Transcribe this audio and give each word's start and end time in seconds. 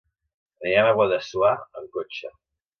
Anirem 0.63 0.89
a 0.93 0.95
Guadassuar 1.01 1.53
amb 1.61 1.95
cotxe. 2.01 2.37